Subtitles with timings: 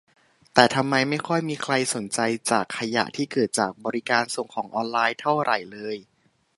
[0.53, 2.19] แต่ทำไมไม่ค่อยมีใครสนใจ
[2.51, 5.97] จากขยะที่เกิดจากบริการส่งของออนไลน์เท่าไหร่เลย